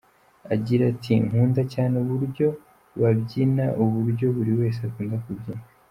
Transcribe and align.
Agira 0.53 0.83
ati 0.91 1.13
“Nkunda 1.25 1.61
cyane 1.73 1.93
uburyo 2.03 2.47
babyina, 3.01 3.65
uburyo 3.83 4.25
buri 4.35 4.51
wese 4.59 4.79
akunda 4.87 5.17
kubyina. 5.25 5.63